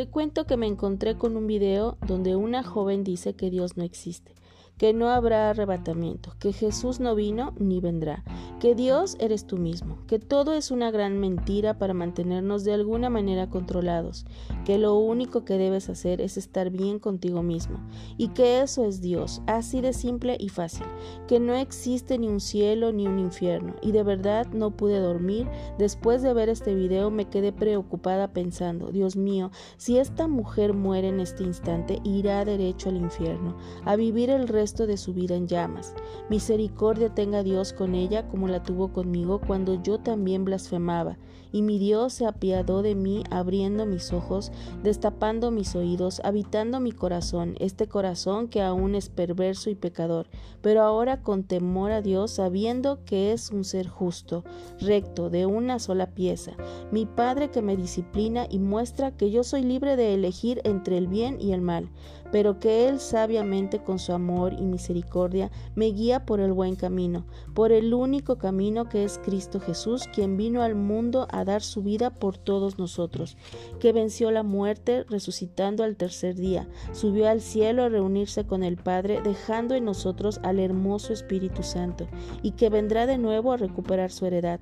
[0.00, 3.84] Te cuento que me encontré con un video donde una joven dice que Dios no
[3.84, 4.34] existe
[4.80, 8.24] que no habrá arrebatamiento, que Jesús no vino ni vendrá,
[8.60, 13.10] que Dios eres tú mismo, que todo es una gran mentira para mantenernos de alguna
[13.10, 14.24] manera controlados,
[14.70, 17.80] que lo único que debes hacer es estar bien contigo mismo,
[18.16, 20.86] y que eso es Dios, así de simple y fácil,
[21.26, 25.48] que no existe ni un cielo ni un infierno, y de verdad no pude dormir,
[25.76, 31.08] después de ver este video me quedé preocupada pensando, Dios mío, si esta mujer muere
[31.08, 35.48] en este instante, irá derecho al infierno, a vivir el resto de su vida en
[35.48, 35.94] llamas.
[36.28, 41.18] Misericordia tenga Dios con ella como la tuvo conmigo cuando yo también blasfemaba,
[41.52, 46.92] y mi Dios se apiadó de mí abriendo mis ojos, destapando mis oídos, habitando mi
[46.92, 50.26] corazón, este corazón que aún es perverso y pecador,
[50.62, 54.44] pero ahora con temor a Dios, sabiendo que es un ser justo,
[54.80, 56.52] recto, de una sola pieza,
[56.90, 61.06] mi Padre que me disciplina y muestra que yo soy libre de elegir entre el
[61.06, 61.90] bien y el mal,
[62.30, 67.26] pero que Él sabiamente con su amor y misericordia me guía por el buen camino,
[67.54, 71.82] por el único camino que es Cristo Jesús, quien vino al mundo a dar su
[71.82, 73.36] vida por todos nosotros,
[73.78, 78.76] que venció la muerte resucitando al tercer día, subió al cielo a reunirse con el
[78.76, 82.06] Padre, dejando en nosotros al hermoso Espíritu Santo,
[82.42, 84.60] y que vendrá de nuevo a recuperar su heredad.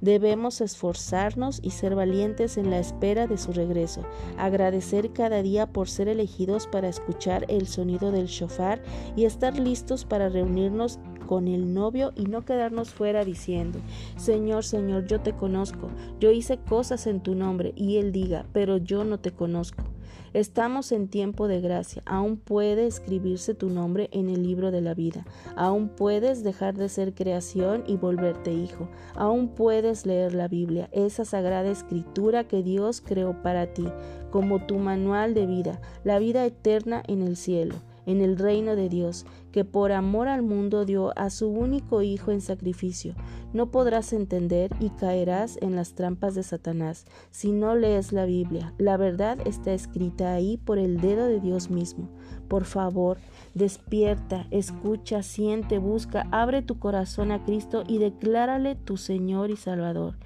[0.00, 4.02] Debemos esforzarnos y ser valientes en la espera de su regreso,
[4.38, 7.09] agradecer cada día por ser elegidos para escuchar
[7.48, 8.82] el sonido del shofar
[9.16, 10.98] y estar listos para reunirnos
[11.30, 13.78] con el novio y no quedarnos fuera diciendo,
[14.16, 18.78] Señor, Señor, yo te conozco, yo hice cosas en tu nombre, y él diga, pero
[18.78, 19.84] yo no te conozco.
[20.32, 22.02] Estamos en tiempo de gracia.
[22.04, 25.24] Aún puede escribirse tu nombre en el libro de la vida.
[25.54, 28.88] Aún puedes dejar de ser creación y volverte hijo.
[29.14, 33.86] Aún puedes leer la Biblia, esa sagrada escritura que Dios creó para ti,
[34.32, 37.76] como tu manual de vida, la vida eterna en el cielo
[38.10, 42.30] en el reino de Dios, que por amor al mundo dio a su único Hijo
[42.30, 43.14] en sacrificio.
[43.52, 48.74] No podrás entender y caerás en las trampas de Satanás si no lees la Biblia.
[48.78, 52.08] La verdad está escrita ahí por el dedo de Dios mismo.
[52.48, 53.18] Por favor,
[53.54, 60.16] despierta, escucha, siente, busca, abre tu corazón a Cristo y declárale tu Señor y Salvador.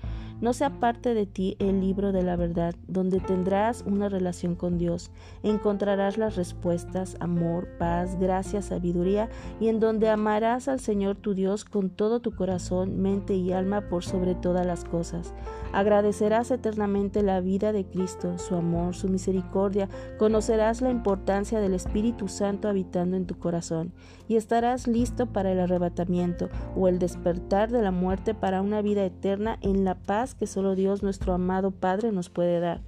[0.45, 4.77] No se aparte de ti el libro de la verdad, donde tendrás una relación con
[4.77, 5.11] Dios.
[5.43, 11.65] Encontrarás las respuestas, amor, paz, gracia, sabiduría, y en donde amarás al Señor tu Dios
[11.65, 15.33] con todo tu corazón, mente y alma por sobre todas las cosas.
[15.73, 19.89] Agradecerás eternamente la vida de Cristo, su amor, su misericordia,
[20.19, 23.95] conocerás la importancia del Espíritu Santo habitando en tu corazón,
[24.29, 29.07] y estarás listo para el arrebatamiento o el despertar de la muerte para una vida
[29.07, 29.95] eterna en la
[30.39, 32.81] que solo Dios nuestro amado Padre nos puede dar.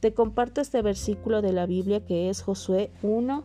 [0.00, 3.44] Te comparto este versículo de la Biblia que es Josué 1,